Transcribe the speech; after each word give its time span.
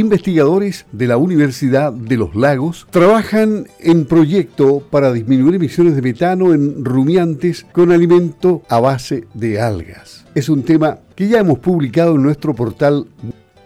investigadores 0.00 0.86
de 0.92 1.06
la 1.06 1.16
Universidad 1.16 1.92
de 1.92 2.16
los 2.16 2.34
Lagos 2.34 2.86
trabajan 2.90 3.68
en 3.78 4.06
proyecto 4.06 4.82
para 4.90 5.12
disminuir 5.12 5.54
emisiones 5.54 5.94
de 5.94 6.02
metano 6.02 6.52
en 6.52 6.84
rumiantes 6.84 7.64
con 7.72 7.92
alimento 7.92 8.62
a 8.68 8.80
base 8.80 9.26
de 9.34 9.60
algas. 9.60 10.26
Es 10.34 10.48
un 10.48 10.62
tema 10.62 10.98
que 11.14 11.28
ya 11.28 11.40
hemos 11.40 11.58
publicado 11.58 12.16
en 12.16 12.22
nuestro 12.22 12.54
portal 12.54 13.06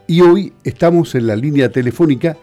y 0.06 0.20
hoy 0.20 0.52
estamos 0.64 1.14
en 1.14 1.26
la 1.26 1.36
línea 1.36 1.70
telefónica 1.70 2.36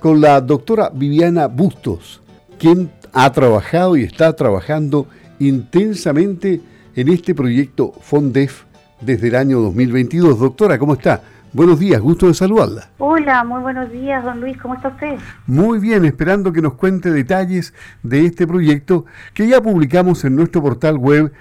con 0.00 0.20
la 0.20 0.40
doctora 0.40 0.90
Viviana 0.92 1.46
Bustos, 1.46 2.20
quien 2.58 2.90
ha 3.12 3.32
trabajado 3.32 3.96
y 3.96 4.02
está 4.02 4.34
trabajando 4.34 5.06
intensamente 5.38 6.60
en 6.94 7.08
este 7.08 7.34
proyecto 7.34 7.92
FONDEF 8.00 8.64
desde 9.00 9.28
el 9.28 9.34
año 9.34 9.60
2022. 9.60 10.38
Doctora, 10.38 10.78
¿cómo 10.78 10.94
está? 10.94 11.22
Buenos 11.56 11.80
días, 11.80 12.00
gusto 12.02 12.26
de 12.26 12.34
saludarla. 12.34 12.90
Hola, 12.98 13.42
muy 13.42 13.62
buenos 13.62 13.90
días, 13.90 14.22
don 14.22 14.42
Luis, 14.42 14.58
¿cómo 14.58 14.74
está 14.74 14.88
usted? 14.88 15.16
Muy 15.46 15.78
bien, 15.78 16.04
esperando 16.04 16.52
que 16.52 16.60
nos 16.60 16.74
cuente 16.74 17.10
detalles 17.10 17.72
de 18.02 18.26
este 18.26 18.46
proyecto 18.46 19.06
que 19.32 19.48
ya 19.48 19.62
publicamos 19.62 20.22
en 20.26 20.36
nuestro 20.36 20.60
portal 20.60 20.98
web 20.98 21.32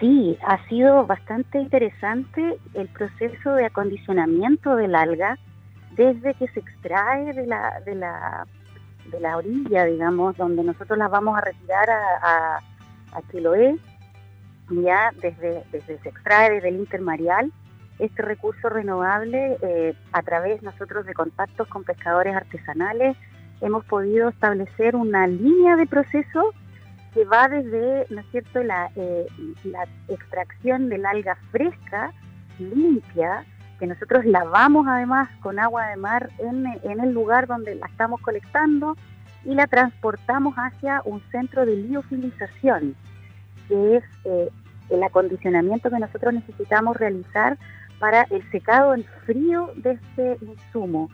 Sí, 0.00 0.36
ha 0.46 0.66
sido 0.68 1.06
bastante 1.06 1.58
interesante 1.58 2.58
el 2.74 2.88
proceso 2.88 3.52
de 3.54 3.66
acondicionamiento 3.66 4.76
del 4.76 4.94
alga 4.94 5.38
desde 5.96 6.34
que 6.34 6.48
se 6.48 6.60
extrae 6.60 7.32
de 7.32 7.46
la, 7.46 7.80
de 7.86 7.94
la, 7.94 8.46
de 9.10 9.20
la 9.20 9.36
orilla, 9.36 9.84
digamos, 9.84 10.36
donde 10.36 10.64
nosotros 10.64 10.98
la 10.98 11.08
vamos 11.08 11.38
a 11.38 11.42
retirar 11.42 11.88
a, 11.88 12.00
a, 12.22 12.56
a 13.12 13.22
Chiloé 13.30 13.76
ya 14.70 15.12
desde, 15.20 15.64
desde 15.72 15.98
se 15.98 16.08
extrae 16.08 16.50
desde 16.50 16.68
el 16.68 16.76
intermareal 16.76 17.52
este 17.98 18.22
recurso 18.22 18.68
renovable 18.68 19.56
eh, 19.62 19.94
a 20.12 20.22
través 20.22 20.62
nosotros 20.62 21.06
de 21.06 21.14
contactos 21.14 21.66
con 21.68 21.84
pescadores 21.84 22.34
artesanales 22.34 23.16
hemos 23.60 23.84
podido 23.86 24.28
establecer 24.28 24.96
una 24.96 25.26
línea 25.26 25.76
de 25.76 25.86
proceso 25.86 26.52
que 27.14 27.24
va 27.24 27.48
desde 27.48 28.06
no 28.10 28.20
es 28.20 28.26
cierto 28.30 28.62
la, 28.62 28.90
eh, 28.96 29.26
extracción 30.08 30.88
del 30.88 31.06
alga 31.06 31.36
fresca 31.50 32.12
limpia 32.58 33.44
que 33.78 33.86
nosotros 33.86 34.24
lavamos 34.24 34.86
además 34.88 35.28
con 35.40 35.58
agua 35.58 35.86
de 35.88 35.96
mar 35.96 36.30
en 36.38 37.00
el 37.00 37.12
lugar 37.12 37.46
donde 37.46 37.74
la 37.74 37.86
estamos 37.86 38.20
colectando 38.20 38.96
y 39.44 39.54
la 39.54 39.66
transportamos 39.66 40.54
hacia 40.56 41.02
un 41.04 41.22
centro 41.30 41.64
de 41.64 41.76
liofilización 41.76 42.96
que 43.68 43.96
es 43.96 44.04
eh, 44.24 44.50
el 44.90 45.02
acondicionamiento 45.02 45.90
que 45.90 45.98
nosotros 45.98 46.34
necesitamos 46.34 46.96
realizar 46.96 47.58
para 47.98 48.22
el 48.30 48.48
secado 48.50 48.94
en 48.94 49.04
frío 49.24 49.70
de 49.76 49.92
este 49.92 50.38
insumo. 50.44 51.10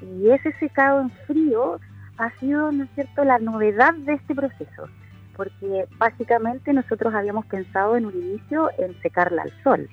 Y 0.00 0.30
ese 0.30 0.52
secado 0.54 1.02
en 1.02 1.10
frío 1.10 1.78
ha 2.18 2.30
sido, 2.38 2.72
¿no 2.72 2.84
es 2.84 2.90
cierto?, 2.94 3.24
la 3.24 3.38
novedad 3.38 3.94
de 3.94 4.14
este 4.14 4.34
proceso, 4.34 4.88
porque 5.36 5.86
básicamente 5.98 6.72
nosotros 6.72 7.14
habíamos 7.14 7.46
pensado 7.46 7.96
en 7.96 8.06
un 8.06 8.14
inicio 8.14 8.70
en 8.78 9.00
secarla 9.00 9.42
al 9.42 9.52
sol, 9.62 9.88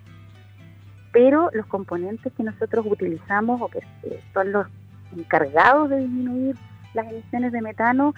pero 1.11 1.49
los 1.53 1.65
componentes 1.67 2.33
que 2.33 2.43
nosotros 2.43 2.85
utilizamos 2.87 3.61
o 3.61 3.67
que 3.67 3.79
eh, 4.03 4.23
son 4.33 4.51
los 4.51 4.67
encargados 5.15 5.89
de 5.89 5.99
disminuir 5.99 6.55
las 6.93 7.07
emisiones 7.07 7.51
de 7.51 7.61
metano 7.61 8.13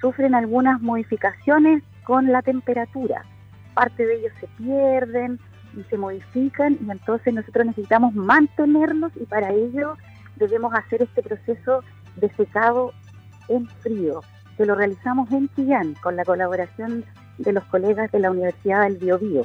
sufren 0.00 0.34
algunas 0.34 0.80
modificaciones 0.80 1.82
con 2.04 2.30
la 2.32 2.42
temperatura 2.42 3.24
parte 3.74 4.06
de 4.06 4.16
ellos 4.16 4.32
se 4.40 4.46
pierden 4.62 5.38
y 5.76 5.82
se 5.84 5.98
modifican 5.98 6.78
y 6.80 6.90
entonces 6.90 7.34
nosotros 7.34 7.66
necesitamos 7.66 8.14
mantenerlos 8.14 9.12
y 9.16 9.24
para 9.26 9.52
ello 9.52 9.96
debemos 10.36 10.72
hacer 10.74 11.02
este 11.02 11.22
proceso 11.22 11.82
de 12.16 12.30
secado 12.34 12.92
en 13.48 13.66
frío, 13.66 14.22
que 14.56 14.64
lo 14.64 14.74
realizamos 14.74 15.30
en 15.32 15.48
Chillán 15.54 15.94
con 16.02 16.16
la 16.16 16.24
colaboración 16.24 17.04
de 17.38 17.52
los 17.52 17.64
colegas 17.64 18.10
de 18.12 18.20
la 18.20 18.30
Universidad 18.30 18.84
del 18.84 18.98
Biobío. 18.98 19.42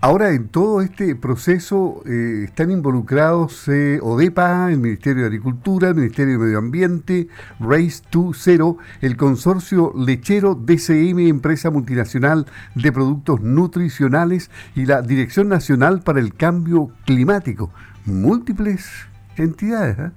Ahora, 0.00 0.30
en 0.30 0.48
todo 0.48 0.80
este 0.80 1.16
proceso 1.16 2.02
eh, 2.06 2.44
están 2.44 2.70
involucrados 2.70 3.66
eh, 3.66 3.98
ODEPA, 4.00 4.70
el 4.70 4.78
Ministerio 4.78 5.22
de 5.22 5.26
Agricultura, 5.26 5.88
el 5.88 5.96
Ministerio 5.96 6.34
de 6.34 6.44
Medio 6.44 6.58
Ambiente, 6.58 7.26
Race 7.58 8.04
to 8.08 8.32
Zero, 8.32 8.78
el 9.00 9.16
consorcio 9.16 9.92
lechero 9.96 10.54
DCM, 10.54 11.26
empresa 11.26 11.70
multinacional 11.70 12.46
de 12.76 12.92
productos 12.92 13.40
nutricionales, 13.40 14.52
y 14.76 14.86
la 14.86 15.02
Dirección 15.02 15.48
Nacional 15.48 16.02
para 16.02 16.20
el 16.20 16.32
Cambio 16.32 16.90
Climático. 17.04 17.72
Múltiples 18.06 18.88
entidades. 19.36 19.98
¿eh? 19.98 20.10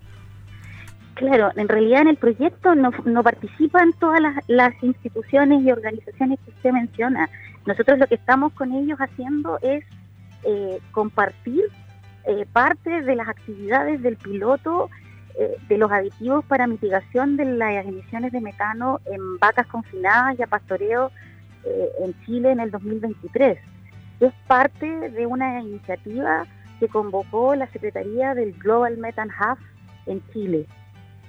Claro, 1.16 1.50
en 1.56 1.68
realidad 1.68 2.02
en 2.02 2.10
el 2.10 2.18
proyecto 2.18 2.76
no, 2.76 3.24
participan 3.24 3.94
todas 3.94 4.22
las, 4.22 4.36
las 4.48 4.74
instituciones 4.84 5.64
y 5.64 5.72
organizaciones 5.72 6.38
que 6.46 6.52
usted 6.52 6.72
menciona 6.72 7.28
nosotros 7.66 8.00
lo 8.00 8.08
que 8.08 8.16
estamos 8.16 8.54
con 8.54 8.74
ellos 8.74 9.00
haciendo 9.00 9.60
es 9.62 9.84
eh, 10.44 10.80
compartir 10.92 11.64
eh, 12.26 12.46
parte 12.52 13.02
de 13.02 13.16
las 13.16 13.28
actividades 13.28 14.02
del 14.02 14.18
piloto 14.18 14.90
eh, 15.38 15.56
de 15.68 15.78
los 15.78 15.92
aditivos 15.92 16.44
para 16.46 16.68
mitigación 16.68 17.38
de 17.38 17.46
las 17.46 17.86
emisiones 17.86 18.32
de 18.32 18.42
metano 18.42 19.00
en 19.06 19.38
vacas 19.38 19.68
confinadas 19.68 20.38
y 20.40 20.44
a 20.44 20.48
pastoreo 20.48 21.12
en 21.64 22.20
Chile 22.26 22.52
en 22.52 22.60
el 22.60 22.72
2023. 22.72 23.60
Es 24.20 24.34
parte 24.48 25.12
de 25.12 25.28
una 25.28 25.62
iniciativa 25.62 26.48
que 26.80 26.88
convocó 26.88 27.54
la 27.54 27.68
Secretaría 27.68 28.34
del 28.34 28.54
Global 28.54 28.98
Methane 28.98 29.32
Hub 29.32 29.60
en 30.08 30.24
Chile. 30.34 30.66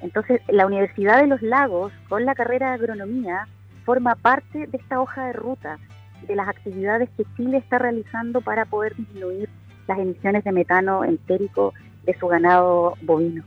Entonces, 0.01 0.41
la 0.49 0.65
Universidad 0.65 1.21
de 1.21 1.27
los 1.27 1.43
Lagos, 1.43 1.93
con 2.09 2.25
la 2.25 2.35
carrera 2.35 2.69
de 2.69 2.75
agronomía, 2.77 3.47
forma 3.85 4.15
parte 4.15 4.67
de 4.67 4.79
esta 4.79 5.03
hoja 5.03 5.27
de 5.27 5.35
ruta 5.35 5.79
de 6.27 6.37
las 6.37 6.49
actividades 6.49 7.09
que 7.17 7.25
Chile 7.37 7.59
está 7.59 7.79
realizando 7.79 8.41
para 8.41 8.65
poder 8.67 8.95
disminuir 8.97 9.49
las 9.87 9.99
emisiones 9.99 10.45
de 10.45 10.53
metano 10.53 11.05
entérico 11.05 11.75
de 12.05 12.17
su 12.19 12.27
ganado 12.29 12.95
bovino. 13.03 13.45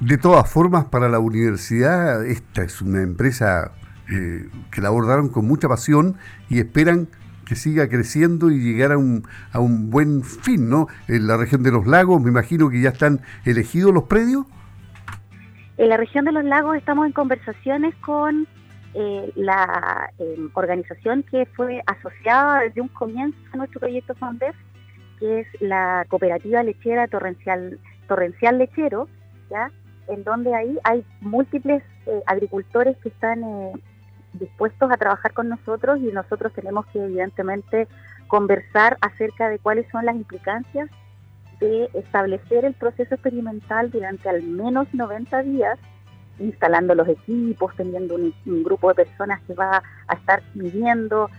De 0.00 0.18
todas 0.18 0.50
formas, 0.50 0.86
para 0.86 1.08
la 1.08 1.20
universidad, 1.20 2.24
esta 2.26 2.62
es 2.62 2.82
una 2.82 3.02
empresa 3.02 3.72
eh, 4.10 4.48
que 4.70 4.80
la 4.80 4.88
abordaron 4.88 5.28
con 5.28 5.46
mucha 5.46 5.68
pasión 5.68 6.16
y 6.48 6.58
esperan 6.58 7.08
que 7.44 7.54
siga 7.54 7.88
creciendo 7.88 8.50
y 8.50 8.58
llegar 8.58 8.92
a 8.92 8.98
un, 8.98 9.26
a 9.52 9.60
un 9.60 9.90
buen 9.90 10.22
fin, 10.22 10.68
¿no? 10.68 10.88
En 11.08 11.26
la 11.26 11.36
región 11.36 11.62
de 11.62 11.70
los 11.70 11.86
lagos, 11.86 12.20
me 12.20 12.30
imagino 12.30 12.70
que 12.70 12.80
ya 12.80 12.90
están 12.90 13.20
elegidos 13.44 13.92
los 13.92 14.04
predios. 14.04 14.46
En 15.76 15.88
la 15.88 15.96
región 15.96 16.24
de 16.24 16.32
los 16.32 16.44
lagos 16.44 16.76
estamos 16.76 17.06
en 17.06 17.12
conversaciones 17.12 17.94
con 17.96 18.46
eh, 18.94 19.32
la 19.34 20.10
em, 20.18 20.50
organización 20.54 21.24
que 21.24 21.46
fue 21.46 21.82
asociada 21.86 22.60
desde 22.60 22.80
un 22.80 22.88
comienzo 22.88 23.36
a 23.52 23.56
nuestro 23.56 23.80
proyecto 23.80 24.14
FONDEF, 24.14 24.54
que 25.18 25.40
es 25.40 25.46
la 25.60 26.06
Cooperativa 26.08 26.62
Lechera 26.62 27.08
Torrencial, 27.08 27.80
Torrencial 28.06 28.58
Lechero, 28.58 29.08
¿ya? 29.50 29.70
en 30.06 30.22
donde 30.22 30.54
ahí 30.54 30.78
hay 30.84 31.04
múltiples 31.20 31.82
eh, 32.06 32.22
agricultores 32.26 32.96
que 32.98 33.08
están 33.08 33.42
eh, 33.42 33.72
dispuestos 34.34 34.90
a 34.90 34.96
trabajar 34.96 35.32
con 35.32 35.48
nosotros 35.48 35.98
y 36.00 36.12
nosotros 36.12 36.52
tenemos 36.52 36.86
que 36.86 37.02
evidentemente 37.02 37.88
conversar 38.28 38.96
acerca 39.00 39.48
de 39.48 39.58
cuáles 39.58 39.86
son 39.90 40.04
las 40.04 40.14
implicancias 40.14 40.88
de 41.60 41.88
establecer 41.94 42.64
el 42.64 42.74
proceso 42.74 43.14
experimental 43.14 43.90
durante 43.90 44.28
al 44.28 44.42
menos 44.42 44.86
90 44.92 45.42
días 45.42 45.78
instalando 46.38 46.94
los 46.94 47.08
equipos, 47.08 47.74
teniendo 47.76 48.14
un, 48.14 48.34
grupo 48.64 48.88
de 48.88 49.04
personas 49.04 49.40
que 49.46 49.54
va 49.54 49.82
a 50.06 50.14
estar 50.14 50.42
midiendo, 50.54 51.30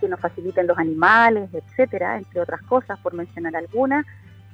que 0.00 0.08
nos 0.08 0.20
faciliten 0.20 0.66
los 0.66 0.78
animales, 0.78 1.50
etcétera, 1.52 2.18
entre 2.18 2.40
otras 2.40 2.62
cosas, 2.62 2.98
por 3.00 3.14
mencionar 3.14 3.56
algunas, 3.56 4.06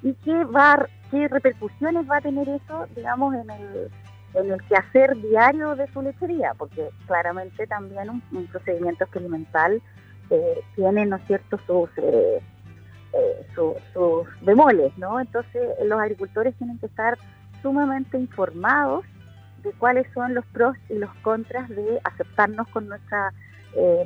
y 0.02 0.14
qué 0.24 0.44
va, 0.44 0.86
qué 1.10 1.28
repercusiones 1.28 2.08
va 2.10 2.18
a 2.18 2.20
tener 2.20 2.48
eso, 2.48 2.86
digamos, 2.94 3.34
en 3.34 3.50
el 3.50 3.90
en 4.34 4.52
el 4.52 4.62
quehacer 4.62 5.16
diario 5.16 5.74
de 5.74 5.88
su 5.88 6.02
lechería, 6.02 6.54
porque 6.56 6.90
claramente 7.06 7.66
también 7.66 8.10
un, 8.10 8.46
procedimiento 8.46 9.04
experimental 9.04 9.82
eh, 10.30 10.60
tiene, 10.76 11.06
¿no 11.06 11.16
es 11.16 11.26
cierto?, 11.26 11.58
sus, 11.66 11.90
eh, 11.96 12.40
eh, 13.12 13.46
sus 13.92 14.26
bemoles, 14.42 14.96
¿no? 14.98 15.18
Entonces 15.18 15.62
los 15.84 15.98
agricultores 15.98 16.54
tienen 16.56 16.78
que 16.78 16.86
estar 16.86 17.18
sumamente 17.60 18.18
informados 18.18 19.04
de 19.62 19.72
cuáles 19.72 20.06
son 20.12 20.34
los 20.34 20.44
pros 20.46 20.76
y 20.88 20.94
los 20.94 21.12
contras 21.22 21.68
de 21.68 22.00
aceptarnos 22.04 22.68
con 22.68 22.88
nuestro 22.88 23.18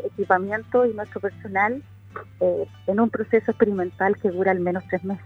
equipamiento 0.04 0.84
y 0.84 0.92
nuestro 0.92 1.20
personal 1.20 1.82
en 2.86 3.00
un 3.00 3.10
proceso 3.10 3.50
experimental 3.50 4.16
que 4.16 4.30
dura 4.30 4.52
al 4.52 4.60
menos 4.60 4.84
tres 4.88 5.04
meses. 5.04 5.24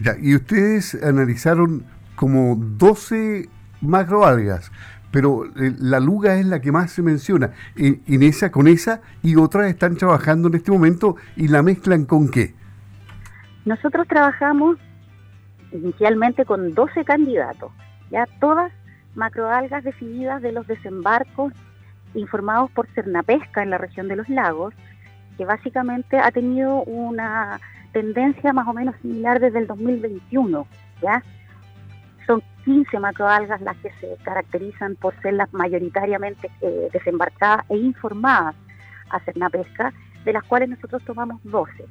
Ya, 0.00 0.16
y 0.20 0.34
ustedes 0.34 1.00
analizaron 1.02 1.84
como 2.16 2.56
12 2.56 3.48
macroalgas, 3.80 4.70
pero 5.10 5.44
eh, 5.44 5.74
la 5.78 6.00
luga 6.00 6.36
es 6.36 6.46
la 6.46 6.60
que 6.60 6.72
más 6.72 6.90
se 6.90 7.02
menciona. 7.02 7.50
En, 7.76 8.22
esa, 8.22 8.50
con 8.50 8.66
esa 8.68 9.00
y 9.22 9.36
otras 9.36 9.68
están 9.68 9.96
trabajando 9.96 10.48
en 10.48 10.54
este 10.54 10.72
momento 10.72 11.16
y 11.36 11.48
la 11.48 11.62
mezclan 11.62 12.04
con 12.04 12.28
qué? 12.30 12.54
Nosotros 13.64 14.08
trabajamos 14.08 14.78
inicialmente 15.72 16.44
con 16.44 16.74
12 16.74 17.04
candidatos, 17.04 17.70
ya 18.10 18.26
todas 18.40 18.72
macroalgas 19.14 19.84
definidas 19.84 20.42
de 20.42 20.52
los 20.52 20.66
desembarcos 20.66 21.52
informados 22.14 22.70
por 22.70 22.86
Cernapesca 22.88 23.62
en 23.62 23.70
la 23.70 23.78
región 23.78 24.08
de 24.08 24.16
los 24.16 24.28
lagos, 24.28 24.74
que 25.36 25.44
básicamente 25.44 26.18
ha 26.18 26.30
tenido 26.30 26.82
una 26.82 27.60
tendencia 27.92 28.52
más 28.52 28.66
o 28.68 28.72
menos 28.72 28.94
similar 29.02 29.40
desde 29.40 29.58
el 29.58 29.66
2021, 29.66 30.66
¿ya? 31.02 31.22
Son 32.26 32.42
15 32.64 32.98
macroalgas 32.98 33.60
las 33.60 33.76
que 33.78 33.90
se 34.00 34.16
caracterizan 34.22 34.96
por 34.96 35.18
ser 35.20 35.34
las 35.34 35.52
mayoritariamente 35.52 36.50
eh, 36.60 36.88
desembarcadas 36.92 37.64
e 37.68 37.76
informadas 37.76 38.54
a 39.10 39.20
Cernapesca, 39.20 39.92
de 40.24 40.32
las 40.32 40.44
cuales 40.44 40.68
nosotros 40.68 41.02
tomamos 41.04 41.40
12. 41.44 41.84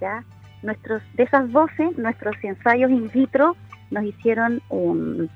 ¿ya? 0.00 0.24
Nuestros, 0.62 1.02
de 1.14 1.24
esas 1.24 1.50
12, 1.50 1.92
nuestros 1.96 2.36
ensayos 2.42 2.90
in 2.90 3.10
vitro 3.10 3.56
nos 3.90 4.04
hicieron 4.04 4.62
um, 4.68 5.28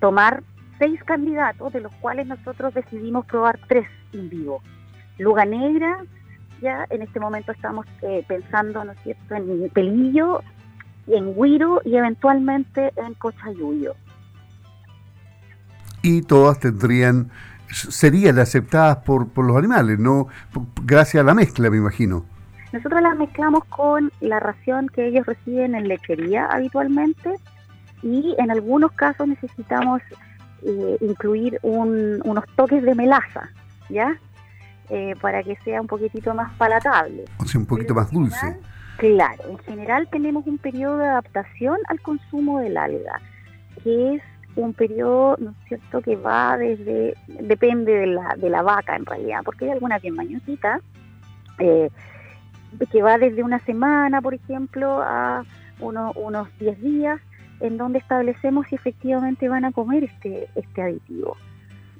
tomar 0.00 0.42
seis 0.78 1.02
candidatos, 1.04 1.72
de 1.72 1.80
los 1.80 1.92
cuales 1.94 2.26
nosotros 2.26 2.74
decidimos 2.74 3.26
probar 3.26 3.58
tres 3.68 3.88
in 4.12 4.28
vivo. 4.28 4.62
Luga 5.18 5.44
Negra, 5.44 6.04
ya 6.60 6.86
en 6.90 7.02
este 7.02 7.20
momento 7.20 7.52
estamos 7.52 7.86
eh, 8.02 8.24
pensando, 8.26 8.84
¿no 8.84 8.92
es 8.92 8.98
cierto?, 9.02 9.34
en 9.34 9.68
Pelillo, 9.70 10.42
y 11.06 11.14
en 11.14 11.32
Huiro 11.34 11.80
y 11.84 11.96
eventualmente 11.96 12.92
en 12.96 13.14
Cochayuyo 13.14 13.94
y 16.02 16.22
todas 16.22 16.58
tendrían 16.60 17.30
serían 17.70 18.38
aceptadas 18.38 18.98
por, 18.98 19.28
por 19.28 19.44
los 19.44 19.56
animales, 19.56 19.98
no 19.98 20.28
gracias 20.84 21.22
a 21.22 21.26
la 21.26 21.34
mezcla, 21.34 21.68
me 21.68 21.76
imagino. 21.76 22.24
Nosotros 22.72 23.02
las 23.02 23.16
mezclamos 23.16 23.64
con 23.66 24.10
la 24.20 24.40
ración 24.40 24.88
que 24.88 25.06
ellos 25.06 25.26
reciben 25.26 25.74
en 25.74 25.86
lechería 25.86 26.46
habitualmente 26.46 27.34
y 28.02 28.34
en 28.38 28.50
algunos 28.50 28.92
casos 28.92 29.28
necesitamos 29.28 30.00
eh, 30.62 30.96
incluir 31.00 31.58
unos 31.62 32.44
toques 32.56 32.82
de 32.82 32.94
melaza, 32.94 33.50
¿ya? 33.88 34.18
Eh, 34.90 35.14
para 35.20 35.42
que 35.42 35.56
sea 35.64 35.80
un 35.80 35.86
poquitito 35.86 36.34
más 36.34 36.52
palatable. 36.56 37.24
O 37.38 37.44
sea, 37.44 37.60
un 37.60 37.66
poquito 37.66 37.94
más 37.94 38.10
dulce. 38.10 38.58
claro, 38.96 39.44
en 39.50 39.58
general 39.58 40.08
tenemos 40.10 40.46
un 40.46 40.58
periodo 40.58 40.98
de 40.98 41.06
adaptación 41.06 41.76
al 41.88 42.00
consumo 42.00 42.60
del 42.60 42.76
alga, 42.76 43.20
que 43.84 44.14
es 44.14 44.22
un 44.56 44.72
periodo, 44.72 45.36
¿no 45.38 45.50
es 45.50 45.56
cierto?, 45.68 46.00
que 46.00 46.16
va 46.16 46.56
desde, 46.56 47.14
depende 47.26 47.92
de 47.92 48.06
la, 48.06 48.34
de 48.36 48.50
la 48.50 48.62
vaca 48.62 48.96
en 48.96 49.06
realidad, 49.06 49.40
porque 49.44 49.66
hay 49.66 49.72
algunas 49.72 50.02
bien 50.02 50.14
mañositas, 50.14 50.82
eh, 51.58 51.90
que 52.90 53.02
va 53.02 53.18
desde 53.18 53.42
una 53.42 53.58
semana, 53.60 54.20
por 54.20 54.34
ejemplo, 54.34 55.00
a 55.02 55.44
uno, 55.80 56.12
unos 56.16 56.48
10 56.58 56.80
días, 56.80 57.20
en 57.60 57.76
donde 57.76 57.98
establecemos 57.98 58.66
si 58.68 58.74
efectivamente 58.74 59.48
van 59.48 59.64
a 59.64 59.72
comer 59.72 60.04
este, 60.04 60.48
este 60.54 60.82
aditivo. 60.82 61.36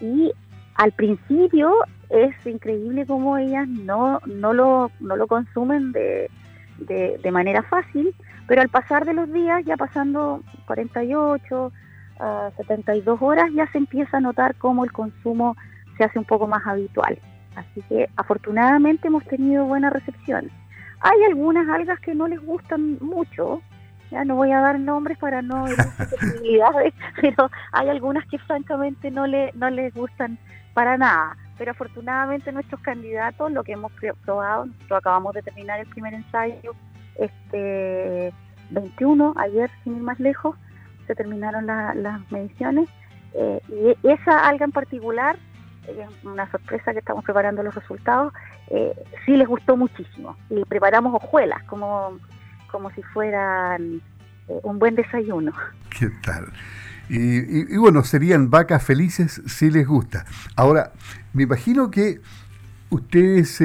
Y 0.00 0.32
al 0.75 0.93
principio 0.93 1.75
es 2.10 2.34
increíble 2.46 3.05
cómo 3.06 3.37
ellas 3.37 3.69
no, 3.69 4.20
no, 4.26 4.52
lo, 4.52 4.90
no 5.00 5.16
lo 5.16 5.26
consumen 5.26 5.93
de, 5.93 6.31
de, 6.78 7.31
manera 7.31 7.62
fácil, 7.62 8.14
pero 8.46 8.62
al 8.62 8.69
pasar 8.69 9.05
de 9.05 9.14
los 9.14 9.31
días, 9.32 9.64
ya 9.64 9.76
pasando 9.76 10.43
48, 10.66 11.72
a 12.20 12.50
72 12.56 13.20
horas 13.20 13.50
ya 13.55 13.70
se 13.70 13.78
empieza 13.78 14.16
a 14.16 14.20
notar 14.20 14.55
cómo 14.56 14.84
el 14.84 14.93
consumo 14.93 15.56
se 15.96 16.05
hace 16.05 16.19
un 16.19 16.25
poco 16.25 16.46
más 16.46 16.66
habitual. 16.66 17.19
Así 17.55 17.82
que 17.88 18.08
afortunadamente 18.16 19.08
hemos 19.08 19.25
tenido 19.25 19.64
buena 19.64 19.90
recepción. 19.90 20.50
Hay 21.00 21.25
algunas 21.25 21.69
algas 21.69 22.00
que 22.00 22.14
no 22.14 22.26
les 22.28 22.40
gustan 22.40 22.99
mucho, 23.00 23.62
ya 24.10 24.25
no 24.25 24.37
voy 24.37 24.52
a 24.52 24.60
dar 24.60 24.78
nombres 24.78 25.19
para 25.19 25.43
no 25.43 25.64
posibilidades, 26.10 26.94
pero 27.20 27.50
hay 27.72 27.88
algunas 27.88 28.26
que 28.28 28.38
francamente 28.38 29.10
no, 29.10 29.26
le, 29.26 29.52
no 29.55 29.70
les 29.70 29.93
gustan 29.94 30.38
para 30.75 30.96
nada. 30.96 31.37
Pero 31.56 31.72
afortunadamente 31.72 32.52
nuestros 32.52 32.81
candidatos, 32.81 33.50
lo 33.50 33.64
que 33.64 33.72
hemos 33.72 33.93
probado, 34.25 34.66
nosotros 34.66 34.99
acabamos 34.99 35.34
de 35.34 35.43
terminar 35.43 35.81
el 35.81 35.87
primer 35.88 36.14
ensayo, 36.14 36.72
este 37.16 38.32
21, 38.70 39.34
ayer 39.37 39.70
sin 39.82 39.96
ir 39.96 40.02
más 40.02 40.20
lejos, 40.20 40.56
se 41.06 41.14
terminaron 41.14 41.66
las 41.66 42.31
mediciones 42.31 42.88
eh, 43.34 43.60
y 44.02 44.08
esa 44.08 44.46
alga 44.49 44.64
en 44.64 44.72
particular, 44.72 45.37
es 45.87 46.25
una 46.25 46.50
sorpresa 46.50 46.93
que 46.93 46.99
estamos 46.99 47.25
preparando 47.25 47.62
los 47.62 47.75
resultados, 47.75 48.32
eh, 48.69 48.94
sí 49.25 49.37
les 49.37 49.49
gustó 49.49 49.76
muchísimo 49.76 50.37
y 50.50 50.64
preparamos 50.64 51.14
hojuelas 51.14 51.62
como, 51.64 52.19
como 52.70 52.91
si 52.91 53.03
fueran 53.03 54.00
eh, 54.49 54.61
un 54.62 54.79
buen 54.79 54.94
desayuno. 54.94 55.53
¿Qué 55.99 56.09
tal? 56.23 56.53
Y, 57.11 57.75
bueno, 57.79 58.05
serían 58.05 58.50
vacas 58.50 58.85
felices 58.85 59.41
si 59.46 59.70
les 59.70 59.87
gusta. 59.87 60.27
Ahora, 60.56 60.93
me 61.32 61.44
imagino 61.44 61.91
que 61.91 62.20
ustedes 62.91 63.63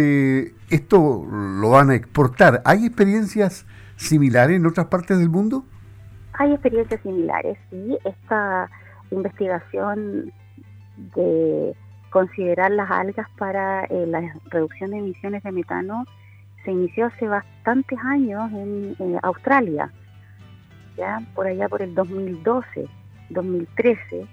esto 0.70 1.28
lo 1.30 1.70
van 1.72 1.90
a 1.90 1.96
exportar. 1.96 2.62
¿Hay 2.64 2.86
experiencias 2.86 3.66
similares 3.98 4.56
en 4.56 4.66
otras 4.66 4.88
partes 4.88 5.20
del 5.20 5.30
mundo? 5.30 5.66
Hay 6.34 6.52
experiencias 6.52 7.02
similares 7.02 7.58
y 7.72 7.98
esta 8.06 8.70
investigación 9.12 10.32
de 11.16 11.76
considerar 12.10 12.72
las 12.72 12.90
algas 12.90 13.28
para 13.38 13.86
eh, 13.86 14.06
la 14.08 14.22
reducción 14.50 14.92
de 14.92 15.00
emisiones 15.00 15.44
de 15.44 15.52
metano 15.52 16.06
se 16.64 16.72
inició 16.72 17.08
hace 17.08 17.28
bastantes 17.28 18.00
años 18.00 18.52
en 18.52 19.20
Australia, 19.22 19.92
ya 20.98 21.22
por 21.34 21.48
allá 21.48 21.68
por 21.70 21.82
el 21.82 21.94
2012, 21.96 22.88
2013 23.30 24.28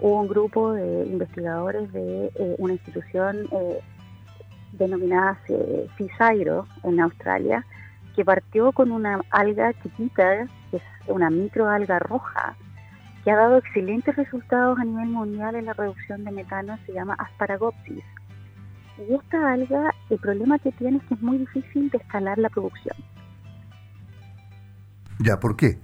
hubo 0.00 0.20
un 0.20 0.28
grupo 0.28 0.72
de 0.72 1.06
investigadores 1.06 1.92
de 1.92 2.26
eh, 2.34 2.54
una 2.58 2.74
institución 2.74 3.48
eh, 3.52 3.80
denominada 4.72 5.38
CISAIRO 5.96 6.66
en 6.82 7.00
Australia 7.00 7.64
que 8.16 8.24
partió 8.24 8.72
con 8.72 8.92
una 8.92 9.20
alga 9.30 9.72
chiquita, 9.82 10.46
que 10.70 10.76
es 10.76 10.82
una 11.08 11.30
microalga 11.30 11.98
roja, 11.98 12.56
que 13.24 13.30
ha 13.30 13.36
dado 13.36 13.56
excelentes 13.56 14.14
resultados 14.14 14.78
a 14.78 14.84
nivel 14.84 15.08
mundial 15.08 15.56
en 15.56 15.64
la 15.66 15.72
reducción 15.72 16.24
de 16.24 16.30
metano, 16.30 16.78
se 16.86 16.92
llama 16.92 17.14
Asparagopsis. 17.18 18.04
Y 18.98 19.14
esta 19.14 19.52
alga, 19.52 19.94
el 20.10 20.18
problema 20.18 20.58
que 20.58 20.72
tiene 20.72 20.98
es 20.98 21.02
que 21.04 21.14
es 21.14 21.22
muy 21.22 21.38
difícil 21.38 21.90
de 21.90 21.98
escalar 21.98 22.38
la 22.38 22.48
producción. 22.48 22.96
¿Ya 25.18 25.38
por 25.38 25.56
qué? 25.56 25.78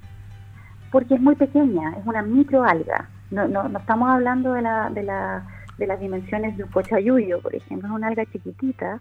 Porque 0.93 1.15
es 1.15 1.21
muy 1.21 1.35
pequeña, 1.37 1.91
es 1.99 2.07
una 2.07 2.23
microalga. 2.23 3.09
No, 3.31 3.47
no, 3.47 3.69
no 3.69 3.79
estamos 3.79 4.11
hablando 4.11 4.53
de, 4.55 4.63
la, 4.63 4.91
de, 4.91 5.03
la, 5.03 5.47
de 5.79 5.87
las 5.87 6.01
dimensiones 6.01 6.57
de 6.57 6.65
un 6.65 6.71
pochayuyo, 6.71 7.41
por 7.41 7.55
ejemplo, 7.55 7.89
es 7.89 7.95
una 7.95 8.09
alga 8.09 8.25
chiquitita, 8.27 9.01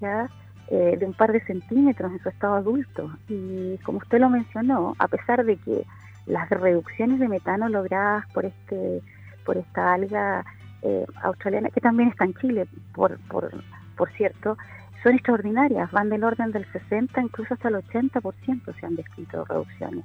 ¿ya? 0.00 0.28
Eh, 0.68 0.96
de 0.98 1.06
un 1.06 1.14
par 1.14 1.32
de 1.32 1.40
centímetros 1.44 2.10
en 2.10 2.18
su 2.20 2.28
estado 2.28 2.54
adulto. 2.54 3.10
Y 3.28 3.78
como 3.78 3.98
usted 3.98 4.18
lo 4.18 4.28
mencionó, 4.28 4.94
a 4.98 5.08
pesar 5.08 5.44
de 5.44 5.56
que 5.58 5.86
las 6.26 6.50
reducciones 6.50 7.20
de 7.20 7.28
metano 7.28 7.68
logradas 7.68 8.26
por 8.32 8.44
este 8.44 9.00
por 9.44 9.56
esta 9.56 9.94
alga 9.94 10.44
eh, 10.82 11.06
australiana, 11.22 11.70
que 11.70 11.80
también 11.80 12.10
está 12.10 12.24
en 12.24 12.34
Chile, 12.34 12.66
por, 12.94 13.18
por, 13.28 13.50
por 13.96 14.10
cierto, 14.12 14.56
son 15.02 15.14
extraordinarias, 15.14 15.90
van 15.92 16.08
del 16.08 16.24
orden 16.24 16.52
del 16.52 16.66
60, 16.72 17.20
incluso 17.20 17.54
hasta 17.54 17.68
el 17.68 17.76
80% 17.76 18.80
se 18.80 18.86
han 18.86 18.96
descrito 18.96 19.44
reducciones. 19.44 20.04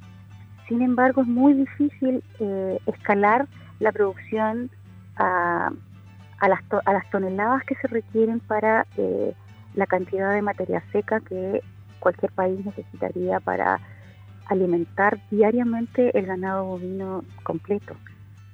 Sin 0.68 0.82
embargo, 0.82 1.22
es 1.22 1.28
muy 1.28 1.54
difícil 1.54 2.22
eh, 2.38 2.78
escalar 2.86 3.46
la 3.80 3.92
producción 3.92 4.70
a, 5.16 5.72
las 6.40 7.10
toneladas 7.10 7.64
que 7.64 7.74
se 7.76 7.88
requieren 7.88 8.40
para 8.40 8.86
eh, 8.96 9.34
la 9.74 9.86
cantidad 9.86 10.32
de 10.32 10.42
materia 10.42 10.82
seca 10.92 11.20
que 11.20 11.62
cualquier 12.00 12.32
país 12.32 12.64
necesitaría 12.64 13.38
para 13.40 13.80
alimentar 14.46 15.18
diariamente 15.30 16.16
el 16.18 16.26
ganado 16.26 16.64
bovino 16.64 17.24
completo. 17.42 17.94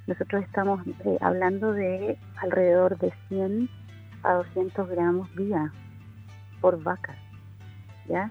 Nosotros 0.09 0.43
estamos 0.43 0.81
eh, 1.05 1.19
hablando 1.21 1.75
de 1.75 2.17
alrededor 2.39 2.99
de 2.99 3.13
100 3.29 3.69
a 4.23 4.33
200 4.33 4.89
gramos 4.89 5.29
día 5.37 5.71
por 6.63 6.83
vaca, 6.83 7.15
¿ya? 8.09 8.31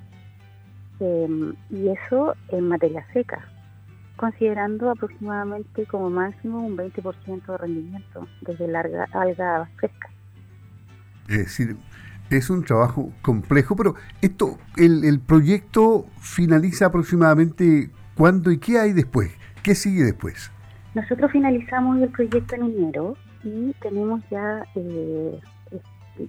Em, 0.99 1.53
y 1.69 1.89
eso 1.89 2.33
en 2.49 2.67
materia 2.67 3.05
seca, 3.13 3.47
considerando 4.15 4.89
aproximadamente 4.89 5.85
como 5.85 6.09
máximo 6.09 6.65
un 6.65 6.75
20% 6.75 7.45
de 7.45 7.57
rendimiento 7.57 8.27
desde 8.41 8.67
larga 8.67 9.07
alga 9.11 9.69
fresca. 9.75 10.09
Es 11.29 11.37
decir, 11.37 11.77
es 12.31 12.49
un 12.49 12.63
trabajo 12.63 13.11
complejo, 13.21 13.75
pero 13.75 13.93
esto, 14.23 14.57
el, 14.77 15.03
el 15.05 15.19
proyecto 15.19 16.07
finaliza 16.21 16.87
aproximadamente 16.87 17.91
cuándo 18.15 18.49
y 18.49 18.57
qué 18.57 18.79
hay 18.79 18.93
después, 18.93 19.29
qué 19.61 19.75
sigue 19.75 20.03
después. 20.03 20.51
Nosotros 20.97 21.31
finalizamos 21.31 22.01
el 22.01 22.09
proyecto 22.09 22.55
en 22.55 22.63
enero 22.63 23.15
y 23.43 23.71
tenemos 23.83 24.19
ya, 24.31 24.65
eh, 24.73 25.39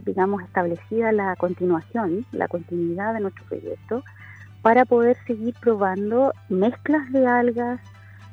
digamos, 0.04 0.42
establecida 0.42 1.10
la 1.10 1.34
continuación, 1.37 2.26
la 2.32 2.48
continuidad 2.48 3.14
de 3.14 3.20
nuestro 3.20 3.46
proyecto 3.46 4.04
para 4.60 4.84
poder 4.84 5.16
seguir 5.26 5.54
probando 5.58 6.34
mezclas 6.50 7.10
de 7.12 7.26
algas, 7.26 7.80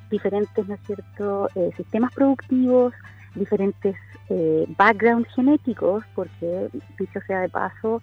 diferentes, 0.09 0.67
¿no 0.67 0.73
es 0.73 0.81
cierto?, 0.85 1.47
eh, 1.55 1.69
sistemas 1.77 2.13
productivos, 2.13 2.93
diferentes 3.35 3.95
eh, 4.27 4.65
backgrounds 4.77 5.33
genéticos, 5.35 6.03
porque, 6.15 6.67
dicho 6.99 7.21
sea 7.27 7.39
de 7.39 7.49
paso, 7.49 8.01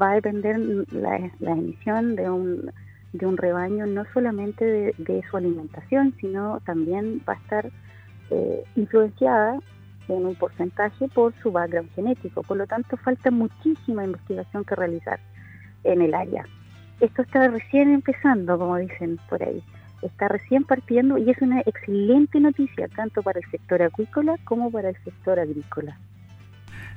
va 0.00 0.10
a 0.10 0.14
depender 0.16 0.58
la, 0.92 1.16
emisión 1.40 2.14
de 2.14 2.28
un, 2.28 2.70
de 3.12 3.26
un 3.26 3.36
rebaño 3.36 3.86
no 3.86 4.04
solamente 4.12 4.94
de, 4.96 5.22
su 5.30 5.36
alimentación, 5.36 6.14
sino 6.20 6.60
también 6.64 7.22
va 7.28 7.34
a 7.34 7.36
estar 7.36 7.70
eh, 8.30 8.64
influenciada 8.76 9.58
en 10.08 10.26
un 10.26 10.34
porcentaje 10.34 11.08
por 11.08 11.34
su 11.42 11.52
background 11.52 11.90
genético. 11.94 12.42
Por 12.42 12.56
lo 12.56 12.66
tanto, 12.66 12.96
falta 12.96 13.30
muchísima 13.30 14.04
investigación 14.04 14.64
que 14.64 14.74
realizar 14.74 15.20
en 15.84 16.02
el 16.02 16.14
área. 16.14 16.44
Esto 17.00 17.22
está 17.22 17.48
recién 17.48 17.92
empezando, 17.92 18.58
como 18.58 18.76
dicen 18.76 19.18
por 19.28 19.42
ahí 19.42 19.62
está 20.02 20.28
recién 20.28 20.64
partiendo 20.64 21.18
y 21.18 21.30
es 21.30 21.40
una 21.42 21.60
excelente 21.60 22.40
noticia 22.40 22.88
tanto 22.88 23.22
para 23.22 23.40
el 23.40 23.50
sector 23.50 23.82
acuícola 23.82 24.36
como 24.44 24.70
para 24.70 24.90
el 24.90 24.96
sector 25.04 25.38
agrícola. 25.38 25.98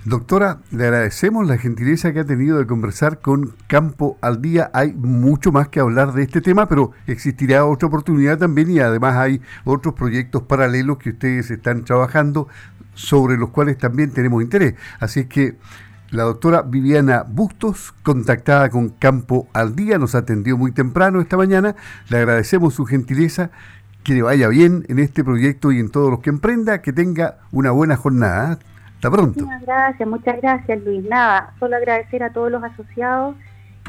Doctora, 0.06 0.60
le 0.72 0.84
agradecemos 0.84 1.48
la 1.48 1.58
gentileza 1.58 2.12
que 2.12 2.20
ha 2.20 2.26
tenido 2.26 2.58
de 2.58 2.68
conversar 2.68 3.22
con 3.22 3.56
Campo 3.68 4.18
al 4.20 4.42
Día. 4.42 4.70
Hay 4.74 4.92
mucho 4.92 5.54
más 5.54 5.70
que 5.70 5.80
hablar 5.80 6.12
de 6.12 6.24
este 6.24 6.42
tema, 6.42 6.68
pero 6.68 6.92
existirá 7.08 7.64
otra 7.64 7.88
oportunidad 7.88 8.38
también 8.38 8.70
y 8.70 8.80
además 8.80 9.16
hay 9.16 9.40
otros 9.64 9.94
proyectos 9.94 10.44
paralelos 10.44 10.98
que 10.98 11.12
ustedes 11.12 11.50
están 11.52 11.86
trabajando 11.86 12.50
sobre 12.94 13.38
los 13.38 13.52
cuales 13.52 13.78
también 13.78 14.12
tenemos 14.12 14.44
interés. 14.44 14.76
Así 15.00 15.24
que 15.24 15.56
la 16.10 16.24
doctora 16.24 16.64
Viviana 16.64 17.24
Bustos, 17.26 17.94
contactada 18.04 18.70
con 18.70 18.90
Campo 18.90 19.48
al 19.54 19.74
Día, 19.74 19.98
nos 20.00 20.16
atendió 20.16 20.58
muy 20.58 20.74
temprano 20.74 21.22
esta 21.22 21.38
mañana. 21.38 21.78
Le 22.10 22.18
agradecemos 22.18 22.74
su 22.74 22.84
gentileza, 22.86 23.52
que 24.04 24.16
le 24.16 24.22
vaya 24.22 24.50
bien 24.50 24.86
en 24.90 25.00
este 25.00 25.24
proyecto 25.24 25.72
y 25.72 25.80
en 25.80 25.90
todos 25.90 26.12
los 26.12 26.20
que 26.20 26.30
emprenda, 26.30 26.82
que 26.82 26.92
tenga 26.92 27.38
una 27.54 27.72
buena 27.72 27.96
jornada. 27.96 28.60
Hasta 29.04 29.18
pronto. 29.18 29.44
Muchas 29.44 29.62
gracias, 29.64 30.10
muchas 30.10 30.42
gracias 30.42 30.84
Luis. 30.84 31.04
Nada, 31.04 31.54
solo 31.60 31.76
agradecer 31.76 32.24
a 32.24 32.32
todos 32.32 32.50
los 32.50 32.64
asociados 32.64 33.36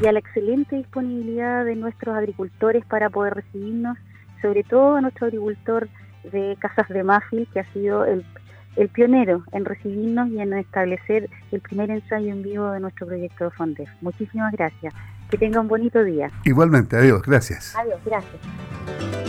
y 0.01 0.07
a 0.07 0.11
la 0.11 0.19
excelente 0.19 0.75
disponibilidad 0.75 1.63
de 1.63 1.77
nuestros 1.77 2.17
agricultores 2.17 2.83
para 2.85 3.09
poder 3.09 3.35
recibirnos, 3.35 3.97
sobre 4.41 4.63
todo 4.63 4.97
a 4.97 5.01
nuestro 5.01 5.27
agricultor 5.27 5.87
de 6.33 6.57
Casas 6.59 6.89
de 6.89 7.03
Mafil, 7.03 7.47
que 7.53 7.61
ha 7.61 7.65
sido 7.71 8.03
el 8.03 8.25
el 8.75 8.89
pionero 8.89 9.43
en 9.53 9.63
recibirnos 9.63 10.27
y 10.31 10.39
en 10.41 10.51
establecer 10.51 11.29
el 11.53 11.61
primer 11.61 11.89
ensayo 11.91 12.29
en 12.29 12.43
vivo 12.43 12.69
de 12.71 12.81
nuestro 12.81 13.07
proyecto 13.07 13.45
de 13.45 13.51
Fondef. 13.51 13.89
Muchísimas 14.01 14.51
gracias. 14.51 14.93
Que 15.29 15.37
tenga 15.37 15.61
un 15.61 15.69
bonito 15.69 16.03
día. 16.03 16.29
Igualmente, 16.43 16.97
adiós, 16.97 17.21
gracias. 17.21 17.73
Adiós, 17.73 18.01
gracias. 18.05 19.24